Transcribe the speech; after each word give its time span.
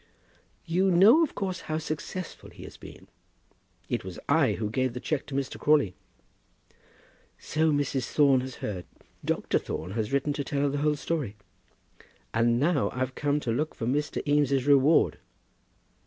"You 0.65 0.89
know, 0.89 1.21
of 1.21 1.35
course, 1.35 1.61
how 1.69 1.77
successful 1.77 2.49
he 2.49 2.63
has 2.63 2.75
been? 2.75 3.07
It 3.87 4.03
was 4.03 4.17
I 4.27 4.53
who 4.53 4.71
gave 4.71 4.93
the 4.93 4.99
cheque 4.99 5.27
to 5.27 5.35
Mr. 5.35 5.59
Crawley." 5.59 5.93
"So 7.37 7.69
Mrs. 7.69 8.07
Thorne 8.09 8.41
has 8.41 8.55
heard. 8.65 8.85
Dr. 9.23 9.59
Thorne 9.59 9.91
has 9.91 10.11
written 10.11 10.33
to 10.33 10.43
tell 10.43 10.61
her 10.61 10.69
the 10.69 10.79
whole 10.79 10.95
story." 10.95 11.35
"And 12.33 12.59
now 12.59 12.89
I've 12.91 13.13
come 13.13 13.39
to 13.41 13.51
look 13.51 13.75
for 13.75 13.85
Mr. 13.85 14.27
Eames's 14.27 14.65
reward." 14.65 15.19